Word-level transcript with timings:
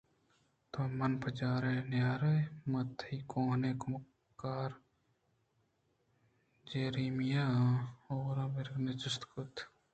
تو 0.71 0.81
من 0.97 1.11
ءَپجّاہ 1.17 1.63
نیارے؟ 1.91 2.37
من 2.71 2.85
تئی 2.97 3.15
کوٛہنیں 3.31 3.75
کمُکار 3.81 4.69
جیریمیا(jeremiah)اوںمردک 6.67 8.89
ءَجست 8.91 9.21
کُت 9.31 9.53